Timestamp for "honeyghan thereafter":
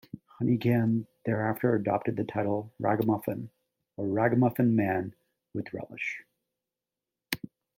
0.39-1.75